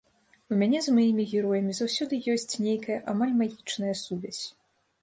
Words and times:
У 0.53 0.55
мяне 0.61 0.79
з 0.85 0.93
маімі 0.95 1.25
героямі 1.33 1.75
заўсёды 1.81 2.19
ёсць 2.35 2.49
нейкая 2.69 2.99
амаль 3.15 3.39
магічная 3.45 3.95
сувязь. 4.05 4.43